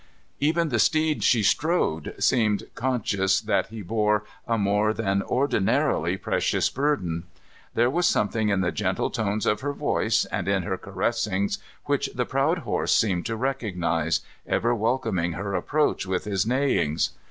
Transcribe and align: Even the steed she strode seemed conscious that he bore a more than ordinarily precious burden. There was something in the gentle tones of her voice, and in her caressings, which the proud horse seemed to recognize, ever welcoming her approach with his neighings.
Even 0.39 0.69
the 0.69 0.79
steed 0.79 1.23
she 1.23 1.43
strode 1.43 2.15
seemed 2.17 2.63
conscious 2.73 3.39
that 3.39 3.67
he 3.67 3.83
bore 3.83 4.23
a 4.47 4.57
more 4.57 4.95
than 4.95 5.21
ordinarily 5.21 6.17
precious 6.17 6.71
burden. 6.71 7.25
There 7.75 7.87
was 7.87 8.07
something 8.07 8.49
in 8.49 8.61
the 8.61 8.71
gentle 8.71 9.11
tones 9.11 9.45
of 9.45 9.61
her 9.61 9.73
voice, 9.73 10.25
and 10.25 10.47
in 10.47 10.63
her 10.63 10.79
caressings, 10.79 11.59
which 11.85 12.09
the 12.15 12.25
proud 12.25 12.57
horse 12.65 12.91
seemed 12.95 13.27
to 13.27 13.35
recognize, 13.35 14.21
ever 14.47 14.73
welcoming 14.73 15.33
her 15.33 15.53
approach 15.53 16.07
with 16.07 16.23
his 16.23 16.47
neighings. 16.47 17.11